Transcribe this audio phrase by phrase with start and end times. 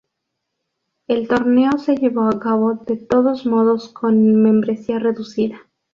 [1.07, 5.67] El torneo se llevó a cabo de todos modos con membresía reducida.